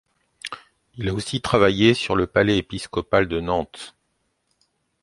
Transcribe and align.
Il 0.95 1.07
a 1.09 1.13
aussi 1.13 1.41
travaillé 1.41 1.93
sur 1.93 2.15
le 2.15 2.25
palais 2.25 2.57
épiscopal 2.57 3.27
de 3.27 3.39
Nantes. 3.39 3.95